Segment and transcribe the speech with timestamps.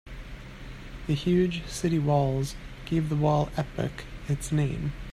[1.05, 2.55] The huge city walls
[2.85, 4.93] gave the wall epoch its name.